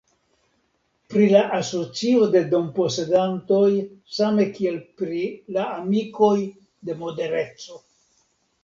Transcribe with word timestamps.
Pri 1.13 1.25
la 1.33 1.43
asocio 1.57 2.23
de 2.37 2.41
domposedantoj 2.55 3.61
same 4.21 4.49
kiel 4.57 4.83
pri 5.03 5.23
la 5.59 5.71
amikoj 5.79 6.37
de 6.91 6.99
modereco. 7.07 7.81